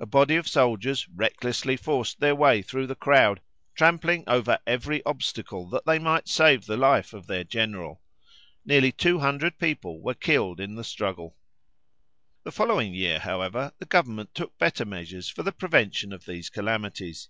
[0.00, 3.42] A body of soldiers recklessly forced their way through the crowd,
[3.74, 8.00] trampling over every obstacle that they might save the life of their general.
[8.64, 11.36] Nearly two hundred people were killed in the struggle.
[12.44, 17.28] The following year, however, the Government took better measures for the prevention of these calamities.